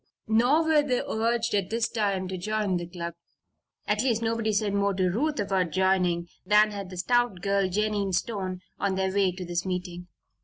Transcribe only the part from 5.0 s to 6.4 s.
Ruth about joining